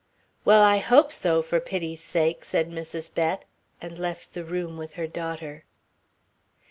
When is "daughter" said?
5.05-5.63